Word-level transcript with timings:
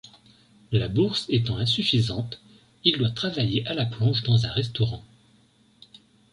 La 0.71 0.87
bourse 0.87 1.27
étant 1.29 1.57
insuffisante, 1.57 2.41
il 2.83 2.97
doit 2.97 3.11
travailler 3.11 3.67
à 3.67 3.75
la 3.75 3.85
plonge 3.85 4.23
dans 4.23 4.47
un 4.47 4.51
restaurant. 4.51 5.03